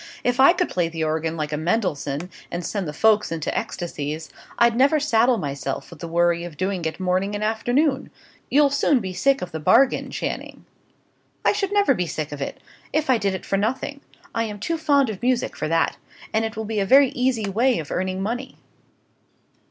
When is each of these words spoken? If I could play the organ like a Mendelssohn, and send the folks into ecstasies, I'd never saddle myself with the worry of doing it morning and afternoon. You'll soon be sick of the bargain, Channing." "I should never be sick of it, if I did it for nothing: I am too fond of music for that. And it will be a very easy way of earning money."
If 0.23 0.39
I 0.39 0.53
could 0.53 0.67
play 0.67 0.89
the 0.89 1.03
organ 1.03 1.37
like 1.37 1.53
a 1.53 1.57
Mendelssohn, 1.57 2.31
and 2.49 2.65
send 2.65 2.87
the 2.87 2.91
folks 2.91 3.31
into 3.31 3.55
ecstasies, 3.55 4.31
I'd 4.57 4.75
never 4.75 4.99
saddle 4.99 5.37
myself 5.37 5.91
with 5.91 5.99
the 5.99 6.07
worry 6.07 6.43
of 6.43 6.57
doing 6.57 6.83
it 6.85 6.99
morning 6.99 7.35
and 7.35 7.43
afternoon. 7.43 8.09
You'll 8.49 8.71
soon 8.71 8.99
be 8.99 9.13
sick 9.13 9.43
of 9.43 9.51
the 9.51 9.59
bargain, 9.59 10.09
Channing." 10.09 10.65
"I 11.45 11.51
should 11.51 11.71
never 11.71 11.93
be 11.93 12.07
sick 12.07 12.31
of 12.31 12.41
it, 12.41 12.59
if 12.91 13.11
I 13.11 13.19
did 13.19 13.35
it 13.35 13.45
for 13.45 13.57
nothing: 13.57 14.01
I 14.33 14.45
am 14.45 14.59
too 14.59 14.79
fond 14.79 15.11
of 15.11 15.21
music 15.21 15.55
for 15.55 15.67
that. 15.67 15.97
And 16.33 16.43
it 16.45 16.57
will 16.57 16.65
be 16.65 16.79
a 16.79 16.85
very 16.87 17.09
easy 17.09 17.47
way 17.47 17.77
of 17.77 17.91
earning 17.91 18.23
money." 18.23 18.57